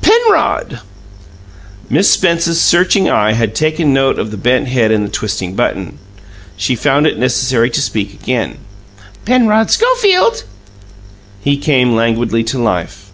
[0.00, 0.80] "Penrod!"
[1.90, 5.98] Miss Spence's searching eye had taken note of the bent head and the twisting button.
[6.56, 8.56] She found it necessary to speak again.
[9.26, 10.44] "Penrod Schofield!"
[11.42, 13.10] He came languidly to life.